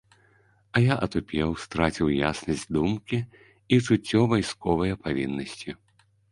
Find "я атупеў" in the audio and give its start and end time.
0.91-1.49